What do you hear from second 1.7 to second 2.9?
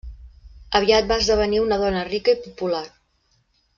dona rica i popular.